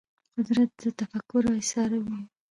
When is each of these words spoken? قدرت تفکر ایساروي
قدرت 0.35 0.71
تفکر 0.99 1.43
ایساروي 1.57 2.19